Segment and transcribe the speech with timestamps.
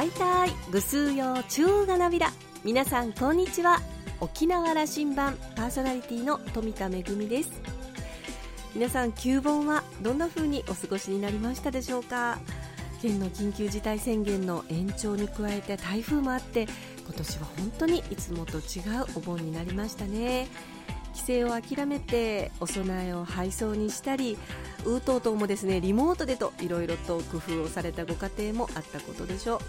[0.00, 2.32] はいたいぐすうようちゅうがなびら。
[2.64, 3.82] 皆さんこんにちは。
[4.22, 7.50] 沖縄羅針盤パーソナリティの富田恵です。
[8.74, 12.38] 皆さん旧盆はどんな風にお過ごしになりましたでしょうか？
[13.02, 16.66] 県の緊急事態宣言の延長に加えて台風もあって
[17.04, 18.62] 今年は本当にいつもと違う
[19.16, 20.48] お盆になりましたね。
[21.12, 24.38] 帰省を諦めてお供えを配送にしたり
[24.84, 29.60] うーとうともですねリモートでといろいろと工夫をされたご家庭もあったことでしょう。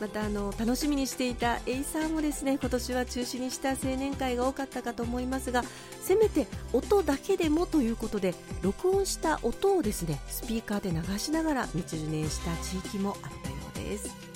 [0.00, 5.62] またあの楽しみにしていたエイサーもですね今年は中止にした青年会が多かったかと思いますが
[6.00, 14.32] せめて音だけでもということで録音した音をですねスピーカーで流しながら日年した地域もあったようです。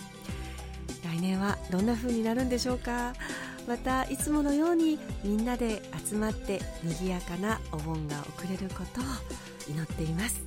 [1.03, 3.15] 来年はどんな風になるんでしょうか。
[3.67, 9.05] またいつものようにみんなで集まって賑やかなお盆が送れることを
[9.69, 10.41] 祈っています。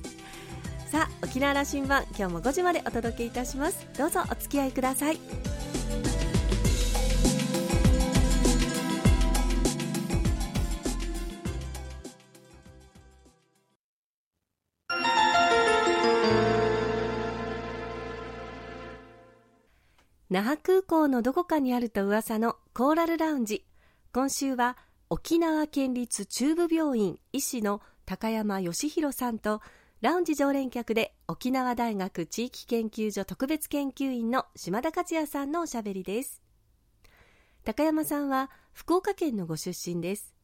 [0.90, 3.86] さあ沖縄羅針盤今日も5時までお届けいたします。
[3.96, 5.18] どうぞお付き合いください。
[20.28, 23.64] 那覇空港のどこかにあると噂のコーラルラウンジ。
[24.12, 24.76] 今週は
[25.08, 29.62] 沖縄県立中部病院医師の高山義弘さんと
[30.00, 36.42] ラウンジ常連客で沖縄大学地域研究所特別研究員の島田克也さんのおしゃべりです。
[37.62, 40.34] 高山さんは福岡県のご出身です。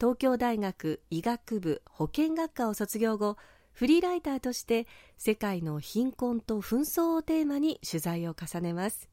[0.00, 3.36] 東京大学医学部保健学科を卒業後
[3.72, 4.86] フリーライターとして
[5.18, 9.10] 世界の貧困と紛争をテーマに取材を重ねます。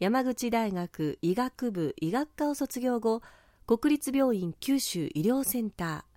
[0.00, 3.22] 山口大学医学部医学科を卒業後
[3.66, 6.09] 国立病院九州医療センター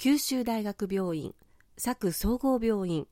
[0.00, 1.34] 九州大学病院
[1.76, 3.08] 佐久総合病院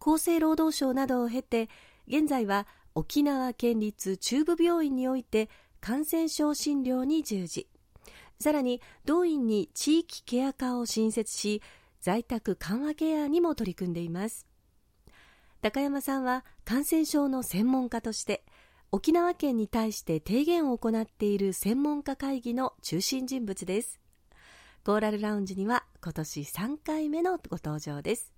[0.00, 1.68] 厚生労働省などを経て
[2.08, 5.50] 現在は沖縄県立中部病院において
[5.82, 7.68] 感染症診療に従事。
[8.40, 11.60] さらに同院に地域ケア科を新設し
[12.00, 14.46] 在宅緩和ケアにも取り組んでいます。
[15.60, 18.46] 高山さんは感染症の専門家として
[18.92, 23.99] 沖縄県に対して提言を行っている専門家会議の中心人物です。
[24.82, 28.32] コーラルラウンジには今年3回目のご登場です。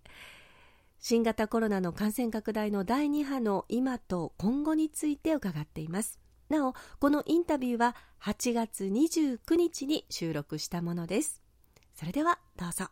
[0.98, 6.18] 新型コロナの感染拡大の第2波の今と今後について伺っています。
[6.48, 11.40] なおこのインタビューは8月29日に収録したものです。
[11.94, 12.86] それではどうぞ。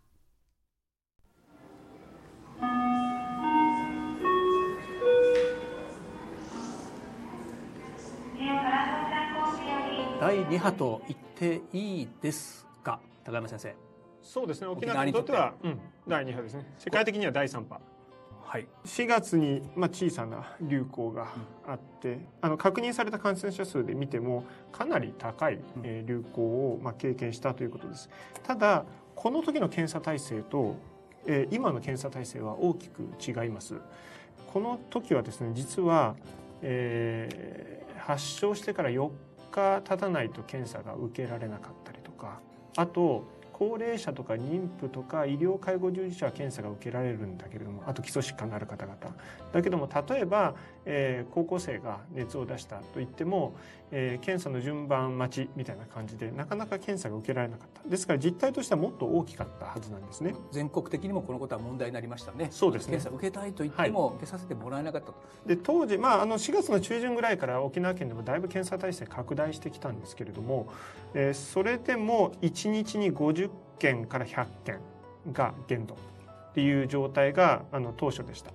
[10.21, 13.01] 第2波と言っていいですか？
[13.25, 13.75] 高山先生。
[14.23, 14.67] そうですね。
[14.67, 16.67] 沖縄にとっては、うん、第2波ですね。
[16.79, 17.81] 世界的には第3波。
[18.51, 21.29] はい、4月に、まあ、小さな流行が
[21.69, 28.11] あって、うん、あの確認された感染者数で見てもかなり高い、えー、流行を、まあ、経験したということです。
[28.43, 30.75] ただこの時の検査体制と、
[31.27, 33.77] えー、今の検査体制は大きく違います。
[34.53, 36.17] この時はですね実は、
[36.61, 39.11] えー、発症してから4
[39.53, 42.41] 日経たないと検査が受けられなかったりとか
[42.77, 48.97] あと高齢者とか妊婦とか医療介護従事者は検査が受けられるんだけれどもあと基礎疾患のある方々。
[49.53, 50.55] だけども例えば、
[50.87, 53.55] えー、高校生が熱を出したといっても、
[53.91, 57.89] えー、検査の順番待ちみたいな感じでなかなか検査が受けられなかった。
[57.89, 60.35] ですから実態としてはもっと大きかったはずなんですね。
[60.53, 62.49] 全国的にもこのことは問題になりましたね。
[62.51, 62.93] そうですね。
[62.93, 65.15] 検査受けたいと言っても、受けさせてもらえなかったと。
[65.47, 70.69] で当時、まあ、あの4月の中旬ぐらいから沖縄県でもだいぶ検査体制拡大してきたんですけれども、
[71.15, 74.81] えー、それでも1日に50件から100件
[75.33, 78.53] が限度っていう状態があの当初でした。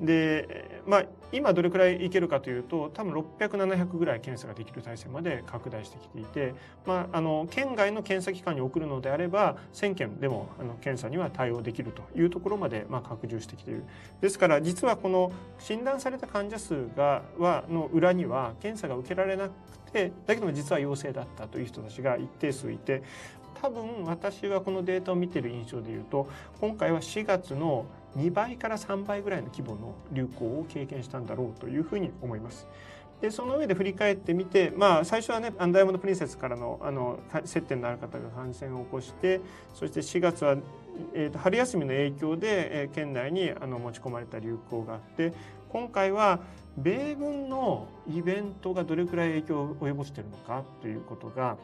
[0.00, 6.54] で、まあ、今どれくらいいけるかというと多分600700ぐらい検査ができる体制まで拡大してきていて、
[6.86, 13.84] まあ、あの県外の検査機関に送るのであれば1000件でもあの検査には対応できるというところまで、まあ、拡充してきている。
[14.20, 19.52] ですから実はこの診断された患者数がはの裏には検査が受けられなく
[19.92, 23.02] てだけども実は陽性だったという人たちが一定数いて
[23.60, 26.28] 多分私はこのデータを見てる印象でいうと
[26.60, 27.86] 今回は4月の
[28.18, 32.66] 2倍から3倍ぐらいの規模の流行を経験したんだろうというふうに思います。
[33.20, 39.40] でその上で振り返ってみて、まあ、最初はねアンダイモンド・プリンセスからのあの接点のある方が感染を起こして
[39.74, 40.56] そして4月は、
[41.14, 45.32] えーと、春休みの影響で、えー、県内にあの持ち込まれた流行があって
[45.68, 46.40] 今回は
[46.76, 51.56] 米軍のイベントがどれくらい影響を及ぼしているのかということが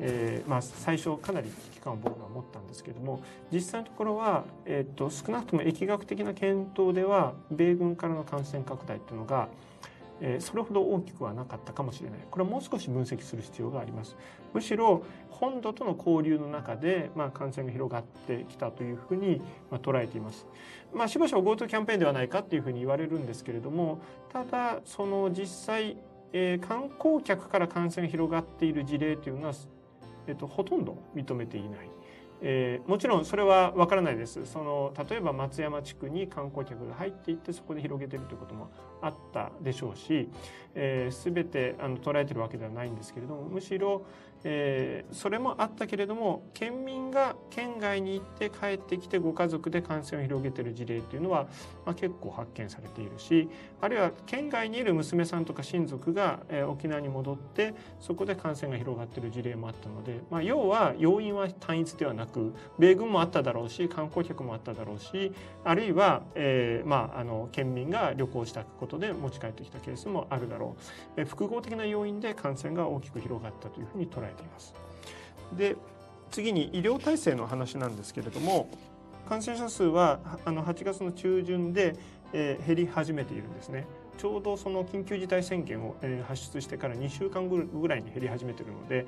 [0.00, 3.20] えーまあ、最初かなり危機感を僕は持ったんですけども
[3.52, 9.48] 実際のところは、えーと、少なくとも疫学的な検討では米軍からの感染拡大っていうのが、
[10.20, 12.20] えー、それほど大きくはなかったかもしれない。
[12.30, 14.16] これはもう少し分析する必要があります。
[14.54, 15.02] むしろ
[15.38, 19.40] 本土との交流の中で、まあ、感染が広がってきたというふうに、
[19.70, 20.46] まあ、捉えています、
[20.92, 24.00] まあ、しばしば GoTo キャンペーンではないかっていうふうに言われるんですけれども
[24.32, 25.96] ただその実際、
[26.32, 29.54] えー、観光客から感染が広がっている事例というのは、
[30.28, 31.90] えっとほとんど認めていない。
[32.40, 34.46] えー、もちろんそれはわからないです。
[34.46, 38.70] その例えば松山地区に観光客が入っていってそこで広げてるということも
[39.02, 40.28] あったでしょうし、
[40.74, 44.06] えー、全てあの捉えてるわけではないんですけれどもむしろ、
[44.44, 51.48] えー、それもあったけれども県民が県外に行って帰ってきてご家族で感染を広げてる事例というのは、
[51.84, 53.48] まあ、結構発見されているし
[53.80, 65.32] あるいは県外にいる娘さんとか親族が、えー、沖縄に戻ってそこで感染が広がってる事例もあったので、まあ、要は要因は単一ではなく米軍もあっただろうし観光客もあっただろうし
[65.64, 70.76] あるいは、えーまあ、あの県民が旅行したこととで持ち帰ってきたケースもあるだろ
[71.16, 74.74] う、えー、複合的な要因で感染が大きく広がったというふうに捉えています。
[75.56, 75.76] で
[76.30, 78.68] 次に医療体制の話なんですけれども
[79.28, 81.96] 感染者数はあの8月の中旬で、
[82.32, 83.86] えー、減り始めているんですね。
[84.18, 89.06] ちょうどその緊急事態宣言を発出してから2週間ぐらいに減り始めているので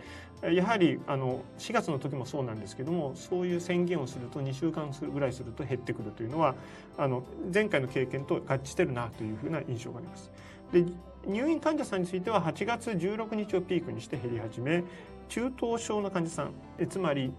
[0.54, 6.54] やはりあの4月の時もそうなんですけどもそういう宣言をすると2週間ぐらいすると減ってくるというのは
[6.96, 10.30] あの前回の経験と合致してるなというふうな印象があります。
[10.72, 10.84] で
[11.26, 14.84] 入院患者さんについては8月16日をピークにして減り始め
[15.28, 17.32] 中等症の患者さんえつまり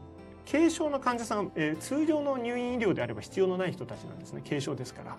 [0.50, 4.42] 軽症の患者さん、えー、通常の入院医療であれば必要のない人たちなんですね。
[4.48, 5.18] 軽症ですから。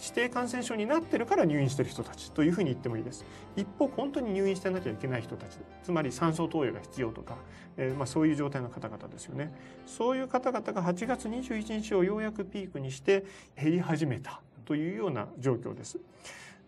[0.00, 3.24] 指定感染症になってるから入院してる人たちというふうに言ってもいいです。
[3.56, 7.36] 一方本当に入院してなきゃいけない人たちつまり酸素投与が必要とか、
[7.76, 9.52] えー、まあ、そういう状態の方々ですよね。
[9.86, 13.24] そういう方々が8月21日をようやくピークにして
[13.60, 15.98] 減り始めたというような状況です。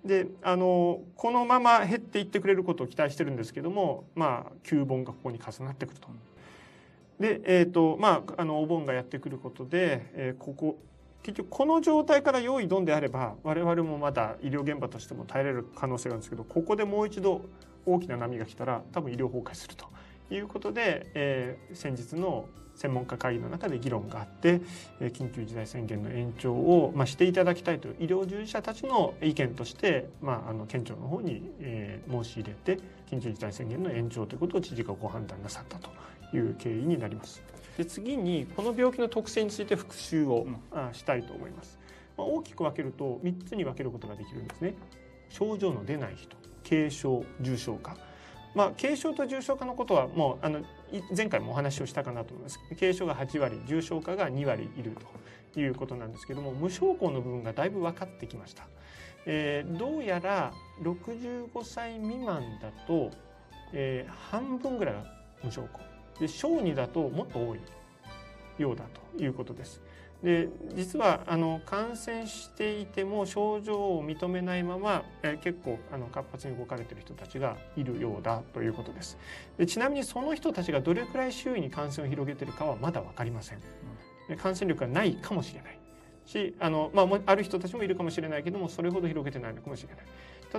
[0.04, 6.08] であのこのまま減っていってくれることを期待してるんですけどもまあ旧盆がここに重なってくると。
[7.20, 10.78] で、えーとまあ、あのお盆がやってくることで、えー、ここ
[11.22, 17.42] 結局この状態から用意どんであれば我々もまだ医療現場としても耐えられる可能性があるんですけどここでもう一度
[17.84, 19.86] 大きな波が来たら多分医療崩壊すると
[20.30, 24.62] いうことで、えー、先日の専門家会議の中で議論があって
[25.00, 35.90] え緊急事態宣言の延長を、まあ、していただきたいという医療従事者たちの意見として、まあ、あの県庁の方に、えー、申し入れて緊急事態宣言の延長ということを知事がご判断なさったと。
[36.32, 37.42] いう経緯になります。
[37.76, 41.78] で次にこの病気の特性について復習を、うん、したいと思います。
[42.16, 44.74] まあ、大きく分けると3つに分けることができるんですね。
[45.28, 46.36] 症状の出ない人
[46.68, 47.96] 軽症重症化
[48.54, 50.62] まあ、軽症と重症化のことはもうあの
[51.16, 54.96] 前回もお話をしたかなと思います軽症が8割重症化が2割いる
[55.54, 58.64] ということなんですけども無症候の部分がだいぶ分かってきました、
[59.26, 63.12] えー、どうやら65歳未満だと、
[63.72, 65.04] えー、半分ぐらいが
[65.44, 65.80] 無症候
[66.20, 67.60] で小児だともっと多い
[68.58, 68.84] ようだ
[69.16, 69.82] ということです。
[70.22, 79.18] で実はあの感染していても症状を認めないまま、え結構あの活発に動かれている人たちがいるようだということです。
[79.56, 83.60] でちなみにその人たちがどれくらい周囲に感染を広げているかはまだ分かりません。
[84.36, 85.78] 感染力がないかもしれない。
[86.26, 90.04] しあの、まあ、ある人たちもいるかもしれないけどもそれほど広げてないのかもしれない。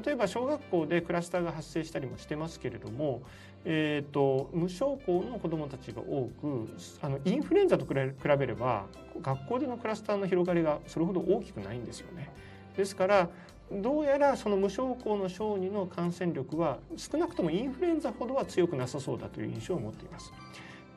[0.03, 3.21] 例えば小学校でクラスターが発生したりもしてますけれども、
[3.63, 6.67] えーと、無症候の子どもたちが多く
[7.01, 8.85] あのインフルエンザと比べれば
[9.21, 12.31] 学校でのクラスターの広がりがそれほど大きくないんですよね。
[12.75, 13.29] ですから
[13.71, 20.33] どうやらその無症候の小児の感染力は少なくともインフルエンザほどは強くなさそうだという印象を持っています。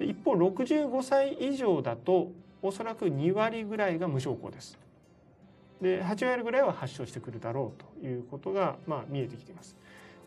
[0.00, 4.78] 一方65歳以上だとおそらく2割ぐらいが無症候です。
[5.80, 9.76] で8割ぐらいは発症してくるだろうということが、まあ、見えてきています。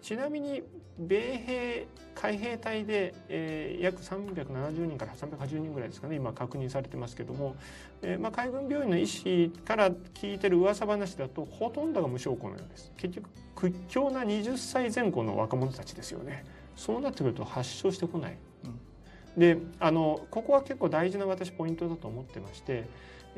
[0.01, 0.63] ちなみに
[0.99, 7.55] 米兵海兵隊で、えー、約370人から380人ぐらいですかね今確認されてますけども、
[8.01, 12.91] えーまあ、海軍病院の医師から聞いてる噂話だとほとんどが無症候のようです。
[12.97, 16.43] 結局屈強な20歳前後の若者たちですよね。
[16.77, 22.87] そうなってくると発症してこない、うん、であのここは結構大事な私ポイントだと思ってまして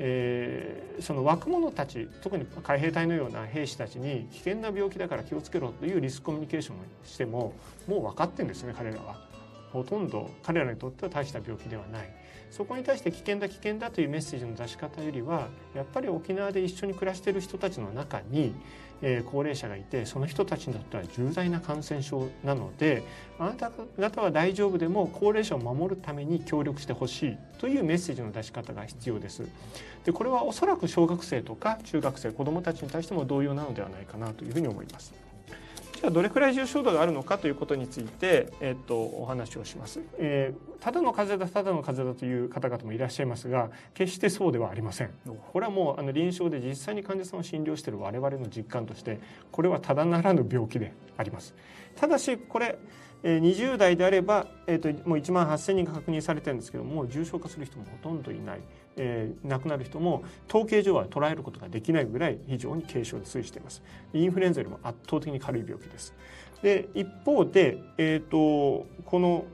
[0.01, 7.53] えー、その若者たち特に海兵隊のような兵士たちに危険な病気だから気をつけろというリスクコミュニケーションをしても
[7.85, 9.27] もう分かってるんですね彼らは。
[9.73, 12.09] ほとんど彼らにとっては大した病気ではない
[12.51, 18.53] そこに対して危険だ危険だというメッセージの出し方よりはやっぱり沖縄で一緒に暮らしている人たちの中に
[19.01, 23.03] えー、高齢者がいてその人たちにとっては重大な感染症なので
[23.37, 29.43] あなた方は大丈夫でも高齢者を守るために協力してほしいというメッセージの出し方が必要です。
[30.03, 35.28] でこれはおそらく小学生とか中学生子どもたちに対しても同様なのではないかなというふうに思います。
[35.99, 45.11] じゃあどれくらい重症度があるのかということについて、えっと、お話をします、えー、ただの風邪だただの風邪だという方々もいらっしゃいますが決してそうではありません。
[45.25, 49.19] これはもうあの臨床で実際に患者さんを診療している我々の実感として
[49.51, 51.53] これはただならぬ病気であります。
[51.97, 52.79] ただしこれ
[53.21, 58.61] 20代であれば、えー、ともう1万8000人が確認されてるんですけども重症化する人もほとんどいない、
[58.97, 63.81] えー、亡くなる人も統計上は捉えることができないぐらい非常に軽症で推移しています。
[64.13, 66.13] インフルエンザよりも圧倒的に軽い病気です。
[66.61, 69.45] で一方で、えーと、この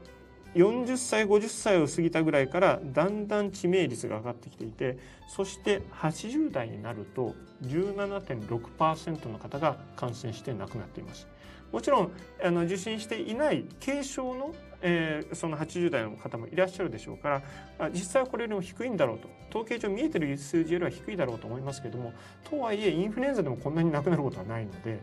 [0.56, 11.28] 40歳50歳を過ぎたぐらいからだんだん致命率が上がってきていてそして80代になると17.6%の方が感染して亡くなっています。
[11.72, 12.12] もちろん
[12.42, 17.42] あの受診していない軽症の、えー、その80代の方もいらっしゃるでしょうか
[17.78, 22.14] ら実際はこれよりも低いんだろうと統計上見えてる数字よりは低いだろうと思いますけども
[22.50, 25.00] とはいえインフルエンザでもこんなに亡くなることはないので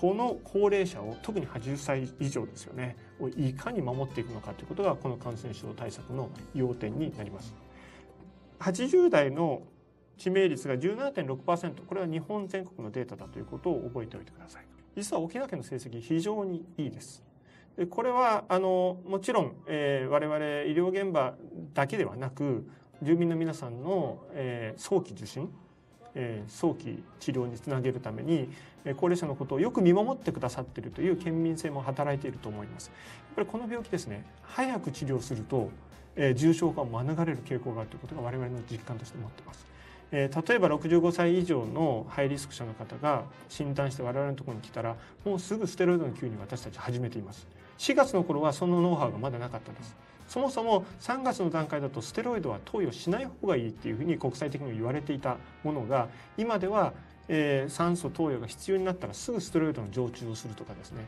[0.00, 7.54] この高齢者を特に80歳以上ですよねをいかに守っていくのかということがこの感染症対策の要点になります。
[8.60, 9.62] 80代の
[10.16, 14.64] 致命率が17.6%これは日本全国のデータだということを覚えておいてください。
[14.96, 17.29] 実は沖縄県の成績非常にいいです。
[17.80, 21.32] でこれはあのもちろん、えー、我々医療現場
[21.72, 22.68] だけではなく
[23.00, 25.48] 住民の皆さんの、えー、早期受診、
[26.14, 28.50] えー、早期治療につなげるために
[28.84, 32.88] え高齢者のことをよく見守ってくださっているという県民性も働いていると思います。
[32.88, 32.92] や
[33.32, 35.70] っぱりこの病気ですね早く治療すると、
[36.16, 39.66] えー、重症化を免れる傾向があるということが我々の実感として持ってます。
[40.12, 47.46] え、例えば65歳以上のハイリスク者の方が診断して我々のところに来たらもうすぐステロイドの吸入私たち始めています
[47.80, 49.96] 4月の頃はそのノウハウがまだなかったです。
[50.28, 56.92] そもそも3月の段階だとステロイドは投与しない方がいいっていうふうに国際的に言われていたものが今では
[57.32, 61.06] えー、酸素投与が必要になったらすぐステロイドの常駐をするとかですね。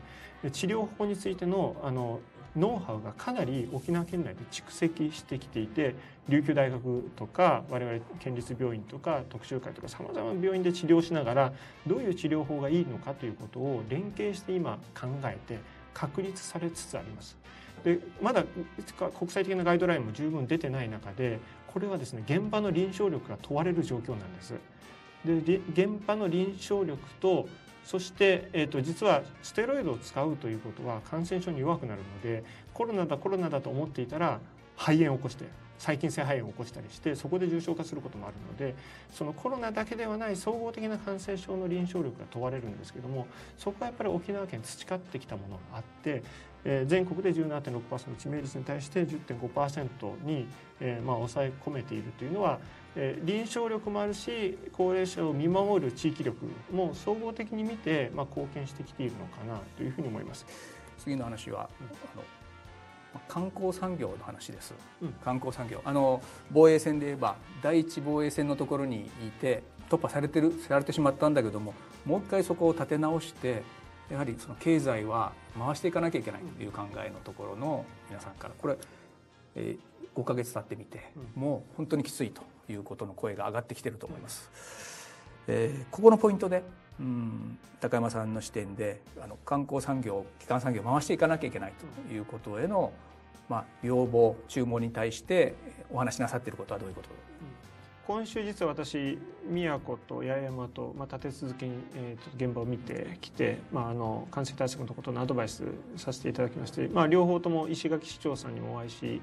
[0.53, 2.21] 治療法についてのあの
[2.55, 5.95] ノウハウがかなり沖縄県内で蓄積してきていて
[6.29, 11.53] 琉球大学とか我々県立病院とか特集会とかさまざまな病院で治療しながら
[11.87, 15.57] どういう治療法がいいのかということを連携して今考えて
[15.93, 17.37] 確立されつつあります。
[17.83, 18.43] でまだ
[19.17, 24.53] 国際的なガイドラインも十分出てない中でこれはですね現場の臨床力が問われる状況なんです。
[25.25, 27.47] で現場の臨床力と
[27.85, 34.39] そして、えーと、実はステロイドを使うということは感染症に弱くなるのでコロナだコロナだと思っていたら
[34.77, 35.45] 肺炎を起こして
[35.83, 38.73] 細菌性肺炎を起こしたりしてそこで重症化することもあるので
[39.11, 46.23] そのコロナだけではない総合的な感染症の臨床力が問われるんですけどもそこはやっぱり沖縄県培ってきたものがあって
[46.65, 47.81] えー、全国で17.6%の
[48.17, 50.47] 致命率に対して10.5%に、
[50.79, 52.59] えーまあ、抑え込めているというのは、
[52.95, 60.45] えー、臨床力もあるし高齢者を見守る地域力も総合的に見て、まあ、貢献してきているのかなというふうに思います。
[60.97, 62.23] 次の話は、うん、あの
[63.27, 65.81] 観光産業の話です、うん、観光産業。
[65.85, 71.73] あの防衛戦で言えば第一防衛戦のところにいて突破されてるされてしまったんだけども
[72.05, 73.63] もう一回そこを立て直して
[74.09, 78.53] やはりその経済は回していかなきゃいけないという考えのところの皆さんから。
[78.57, 78.77] これ、
[79.55, 84.49] えー、5か月経ってみて、もう本当にきついということの声が上がってきてると思います。
[85.47, 86.63] えー、ここのポイントで、
[86.99, 91.73] うん、高山さんの視点であの観光産業基幹産業を回していかなきゃいけない
[92.07, 92.91] ということへの、
[93.49, 95.55] まあ、要望注文に対して
[95.91, 97.09] お話しなさっていることはどういうこと？
[98.05, 105.63] 今週実は私宮古と八重山と、まあ、立て続けに、えー、と現場を見てきて、まあ、あの感染対策のことのアドバイス
[105.95, 109.21] させていただきまして、まあ、両方とも石垣市長さんにもお会いし、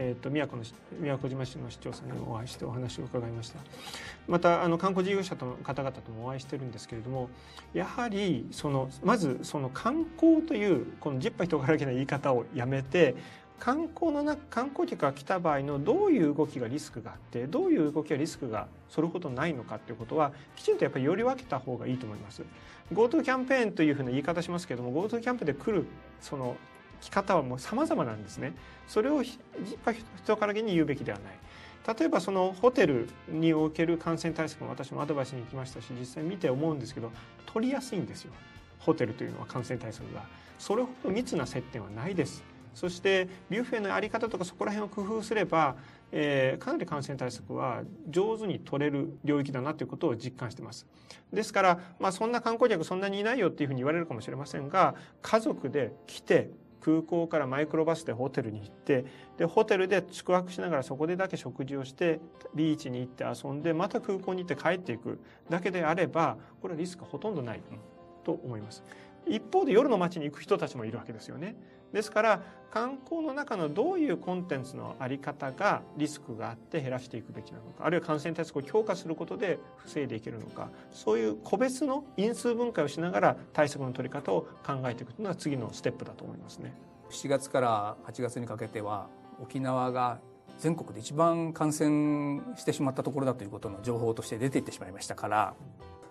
[0.00, 0.64] えー、と宮古の
[1.00, 3.58] 宮古島市の市長さんにもお会いしてお話を伺いました
[4.28, 7.28] またあの観光事業者との方々ともお会いしてるんですけれども
[7.74, 13.16] やはりそのまずその観光というこの十波人からけな言い方をやめて
[13.58, 22.44] 観光の中観光客が来た場合のどういう動きがリスクがあってどういう動きがリスクがそれほどないのかっていうことはきちんとやっぱりより分けた方がいいと思います。
[22.94, 25.86] GoTo キャンペーンというふうな言い方しますけども GoTo キャンプで来る
[26.20, 26.56] その
[27.00, 28.54] 来方はもう様々なんですね。
[28.86, 31.38] それを人からげに言うべきではない。
[31.98, 37.10] 例えばそのホテルにおける感染対策も私もアドバイスに行きましたし実際見て思うんですけど
[37.46, 38.32] 取りやすいんですよ
[38.78, 40.24] ホテルというのは感染対策が
[40.58, 45.76] それほど密な接点はないですそしてビュッフェの在り方とかそこら辺を工夫すれば、
[46.12, 50.86] えー、かなり感染対策は上手に取れる領域だなということを実感してます。
[51.32, 56.50] ですから、まあ、そんな観光客そんなにいないよっていうふうに言われるかもしれませんが家族で来て
[56.80, 59.04] 空港からマイクロバスでホテルに行って
[59.36, 62.20] でホテルで宿泊しながらそこでだけ食事をして
[62.54, 67.60] ビーチに行って遊んでまた空港に行って帰っていくだけであればこれはリスクほとんどない
[68.24, 68.84] と思います。
[69.28, 71.56] 一方で夜の街に行く人たちもいるわけですよね。
[71.92, 86.74] ですから観光の中のどういうコンテンツの在り方がリスクがあって減らしていくべきなのかあるいは感染対策を強化することで防いでいけるのかそういう個別の因数分解をしながら対策の取り方を考えていくというのが次のステップだと思いますね。
[87.10, 89.08] 7月から8月にかけては
[89.40, 90.20] 沖縄が
[90.58, 95.54] 全国で一番感染してしまったところだということの情報として出ていってしまいましたから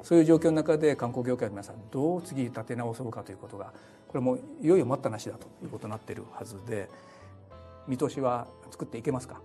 [0.03, 3.73] そういう状況の中で観光業界の皆さんどう次立て直そうかということが
[4.07, 6.89] これもいよいよ待ったなしだということになっているはずで
[7.87, 9.41] 見通しは作っていけますか？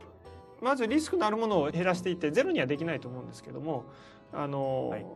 [0.61, 3.85] まずリスクのあるものを減らしていってゼロにはできないと思うんですけども
[4.33, 5.07] あの、はい、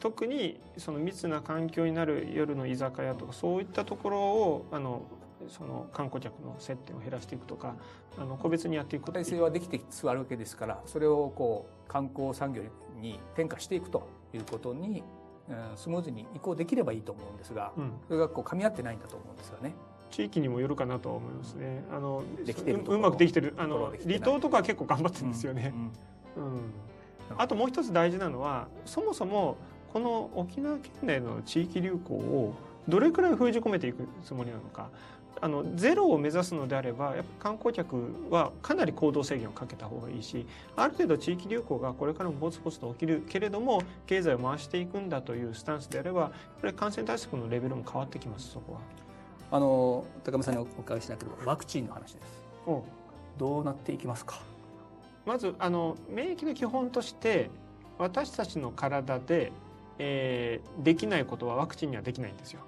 [0.00, 5.02] 特にその密な環境になる夜の居酒屋とかそういったところをあの
[5.48, 7.74] その観光客の接点を減らしていくとか
[8.16, 12.62] あの個別にやっていく体制はできてつつあるわけですからそれをこう観光産業
[13.00, 15.02] に転嫁していくということに、
[15.48, 19.74] うん、スムーズに移行できればいいと思うんですが、うん、それがこう噛み合ってないんだと思うんですよね。
[20.10, 21.84] 地域にもよるかなと思いますね。
[21.90, 22.22] あの
[22.86, 23.54] うまくできてる。
[23.56, 25.72] あの離島とかは結構頑張ってるんですよね。
[26.36, 26.60] うん、うん、
[27.38, 29.56] あともう一つ大事なのはそもそも
[29.92, 32.54] この沖縄県内の地域流行を
[32.88, 34.90] どれくらい封じ込めていくつもりなのか
[35.40, 37.96] あのゼロを目指すのであればやっぱ観光客
[38.30, 40.46] はかなり行動制限をかけた方がいいし
[40.76, 48.80] ある程度地域流行がこれからもぼつぼつと起きるけれども経済を回していくんだというスタンスであればこれ感染対策のレベルも変わってきますそこは。
[49.50, 52.42] あの高見さんにお伺いしなければワクチンの話です。
[53.36, 54.40] どうなっていきますか？
[55.26, 57.50] まずあの免疫の基本として
[57.98, 59.52] 私たちの体で、
[59.98, 62.60] えー、できないことはワクチンにはできないんですよ。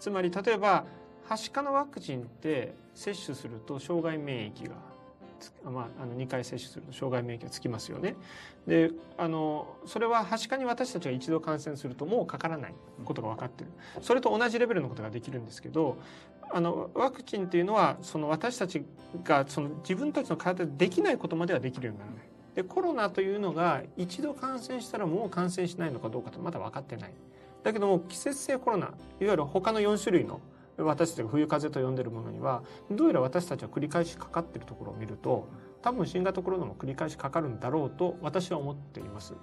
[0.00, 0.84] つまり例えば
[1.28, 4.74] はしかのワクチンって接種すると障害免疫が
[5.64, 8.16] まあ、あの2回接種すると障害免疫がつきますよね。
[8.66, 15.98] であのそれははしかに私たちが一度感染するともうかからないことが分かってるそれと同じレベルのことができるんですけど
[16.50, 18.82] あのワクチンっていうのはその私たち
[19.24, 22.24] がその自分たちの体でできないことまではできるようにならない。
[22.54, 27.12] でコロナというのが一度感染したらもう感染しないのかどうかとまだ分かってない。
[27.62, 30.40] だけども季節性コロナいわゆる他の4種類の
[30.78, 35.48] 私たちが冬風邪と呼んでるものにはどうやら私たちは繰り返しかかってるところを見ると
[35.82, 39.34] 多分新型コロナも繰り返しかかるんだろうと私は思っています。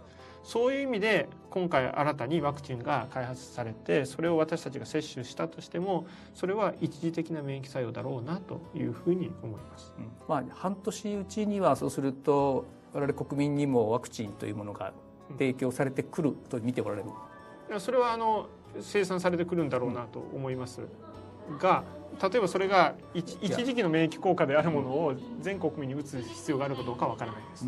[0.43, 14.91] そういう意味で今回新たにワクチンが開発されてそれを私たちが接種したとしてもそれは一時的な免疫作用だろうなというふうに思います、うん、まあ、半年うちにはそうすると我々国民にもワクチンというものが
[15.37, 18.47] 提供されてくると見ておられる、それはあの
[18.81, 20.81] 生産されてくるんだろうなと思います、
[21.59, 21.83] が
[22.21, 27.65] 例えばそれが一時期の免疫効果であるものを全国民に打つ必要があるかどうかわからないです、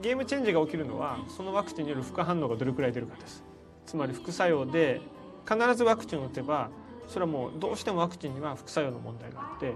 [0.00, 3.44] ゲームチェンジが起きるのはそのワクチンによる副反応がどれくらい出るかです。
[3.86, 5.00] つまり副作用で
[5.48, 6.70] 必ずワクチンを打てば
[7.08, 9.74] それはもうどうしてもワクチンには副作用の問題があって、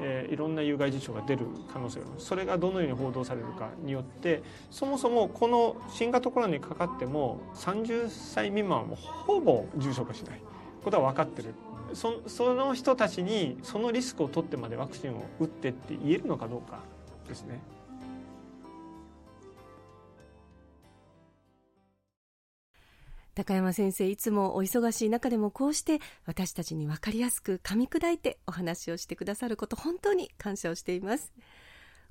[0.00, 10.40] えー、いろんな有害事象が出る可能性があるそれがどのように報道されるかによってそもそもこの新型コロナにかかっても30歳未満はほぼ重症化しない。
[10.84, 11.54] ことは分かってる
[11.94, 16.80] そその人たちにそのリスクを取ってまでワクチンを打ってって言えるのかどうか
[17.28, 17.60] ですね。
[23.34, 31.32] 高山先生いつもお忙しい中でもこうして私たちに分かりやすく噛み砕いてお話をしてくださること本当に感謝をしています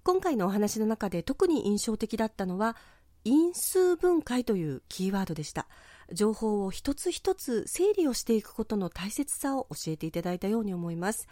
[0.04, 2.76] 今回のお話の中で特に印象的だったのは
[3.24, 5.68] 因数分解というキーワードでした
[6.14, 11.28] 情報を一つ一つ整理をしていくことの大切さを教えていただいたように思います。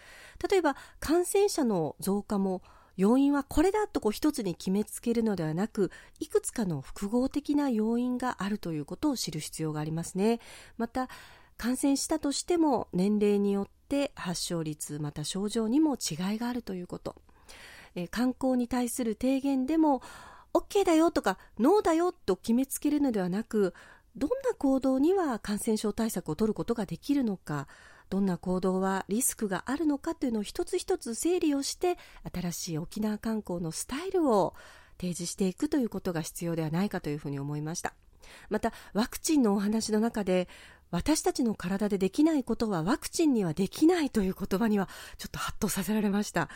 [0.50, 2.62] 例えば感染者の増加も
[2.98, 10.40] 要因はこれだとこう一つに決めつけるのではなくいくつかの複合的な要因があるということを知る必要がありますね。
[10.78, 11.10] また
[11.58, 17.16] 感染したとしても年齢によって発症率また症状にも違いがあるということ。
[17.96, 20.02] え観光に対する提言でも
[20.54, 23.74] OK だよとかノーだよと決めつけるのではなく
[24.16, 27.68] どんな行動には感染症対策を取ることができるのか
[28.10, 31.98] どんな行動はリスクがあるのかというのを一つ一つ整理をして
[32.34, 34.54] 新しい沖縄観光のスタイルを
[35.00, 37.94] 提示していくということが必要ではないかというふうに思いました。
[38.50, 40.48] またワクチンのお話の中で
[40.92, 46.50] 私たちの体でできないことはワクチンにはできないという言葉にはちょっとハッとさせられました。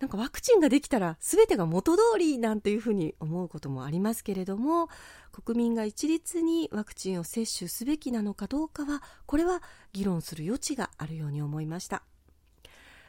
[0.00, 4.88] なんかワクチンができたら全てが元通りなんていうふうに思うこともありますけれども
[5.30, 12.02] 国民が一律にワクチンを接種すべきなのかどうかはこれは議論する余地があるように思いました。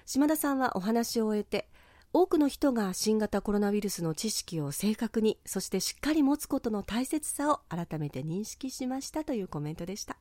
[0.06, 1.70] 島田さんはお話を終えて
[2.12, 10.18] 多くの人が新型コロナウイルスの知識を正確にそしてしっかり持つことの大切さを改めて認識しましたというコメントでした。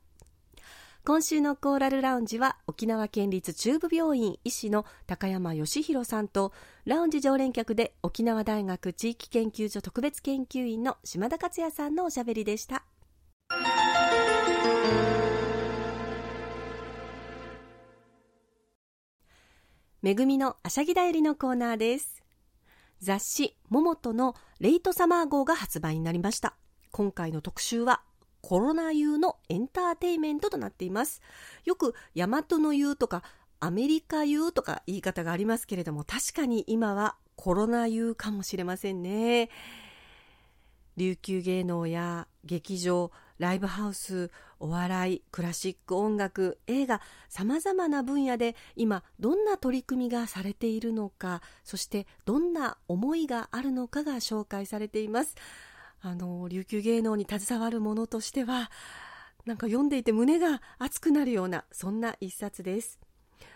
[1.05, 6.53] 今週のコーラルラウンジは沖縄県立中部病院医師の高山義弘さんと
[6.85, 12.85] ラウンジ常連客で沖縄大学地域研究所特別研究員の島田克也さんのおしゃべりでした。
[20.01, 22.23] めぐみのあしゃぎだよりのコーナーです。
[23.01, 26.55] 雑誌「ももと」のレイトサマー号が発売になりました。
[26.91, 28.03] 今回の特集は
[28.43, 31.21] コロナ用のエンターテイメントとなっています。
[31.63, 33.23] よく大和の湯とか
[33.61, 39.49] アメリカ湯とか言い方がありますけれども、確かに今はコロナ湯かもしれませんね。
[40.97, 44.29] 琉球芸能や劇場、ライブハウス、
[44.59, 55.35] お笑い、クラシック音楽、映画、様々な分野で今どんな取り組みがされているのか、そしてどんな思いがあるのかが紹介されています。
[56.05, 58.69] あの琉球芸能に携わるものとしては
[59.45, 62.99] なんか読んでいて胸が熱くなるようなそんな一冊です。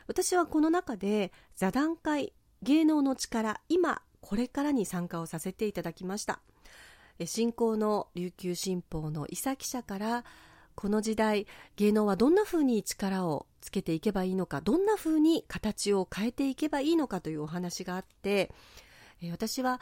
[0.08, 2.32] 私はこの中で座談会
[2.64, 6.40] 芸能の力今これからに参加をさせていただきました。
[7.26, 10.24] 新興の琉球新報の伊佐記者から
[10.76, 18.52] この時代芸能はどんな風に力をつけていけばいいのかどんな風に形を変えていけばいいのかというお話があって
[19.32, 19.82] 私は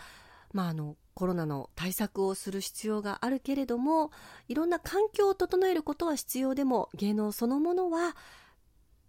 [0.55, 4.11] まあ、あのコロナの対策をする必要があるけれども
[4.47, 8.15] いろんな環境を整えることは必要でも芸能そのものは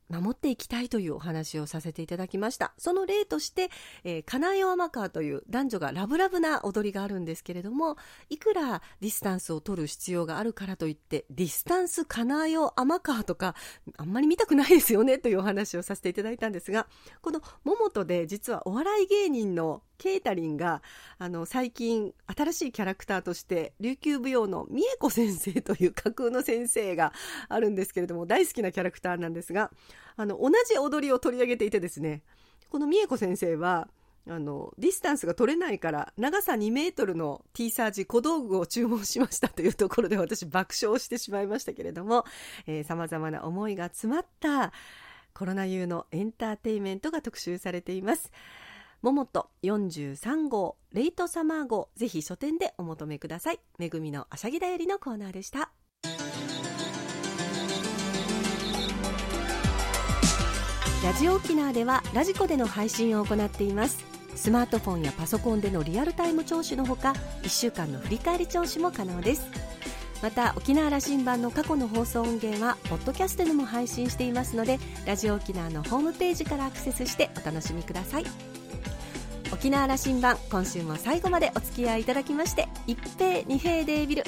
[0.08, 2.72] 守っていきたいというお話をさせていただきました。
[2.78, 3.70] その例として、
[4.04, 7.96] えー、カナエオアマカーという男女がラブラブな踊りがあるんですけれども
[8.30, 13.54] いくらディスタンスを取る必要があるからといってディスタンスカナエオアマカーとか
[13.96, 16.86] あんまり見たくないですよねというお話をさせていただいたんですが
[17.20, 20.82] この「桃と」で実はお笑い芸人のケータリンが
[21.18, 27.12] あの最近新しいキャラクターとして琉球舞踊の美恵子先生という架空の先生が
[27.48, 29.70] あるんですけれども大好きなキャラクターなんですが
[30.16, 32.22] あの同じ踊りを取り上げていてですね
[32.70, 33.88] この美恵子先生は
[34.28, 42.24] あのディスタンスが取れないから長さ2メートルの T サージ小道具を注文しましたというところで私爆笑してしまいましたけれども
[42.84, 44.72] さまざまな思いが詰まった
[45.32, 48.32] コロナ用のエンターテインメントが特集されています。
[49.02, 53.60] 桃と43号レイトサマー号ぜひ書店でお求めください。
[53.78, 55.70] めぐみのあしゃぎだよりのコーナーでした。
[61.04, 64.04] ラジオ沖縄ではラジコでの配信を行っています。
[64.34, 69.46] スマートフォンやパソコンでのリアルタイム聴取のほか1週間の振り返り聴取も可能です。
[70.22, 78.55] また沖縄羅針盤の過去の放送音源はポッドキャストでも配信していますのでラジオ沖縄のホームページからアクセスしてお楽しみください。
[79.52, 84.24] 沖縄羅針盤今週も最後までお付き合いいただきまして一平二平デービル。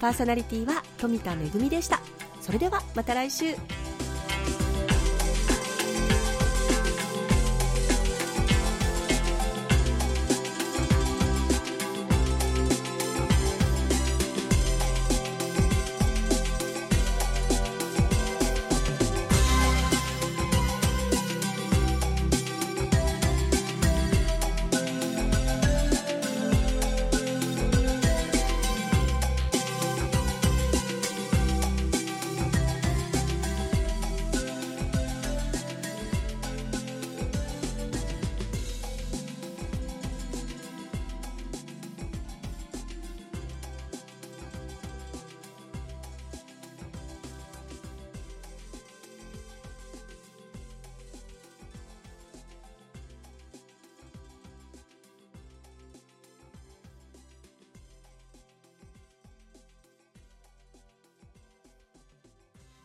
[0.00, 1.36] パーソナリティは富田恵
[1.68, 2.00] でした。
[2.40, 3.54] それではまた来週。